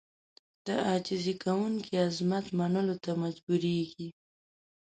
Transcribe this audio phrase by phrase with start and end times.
[0.65, 4.07] د عاجزي کوونکي عظمت منلو ته مجبورېږي.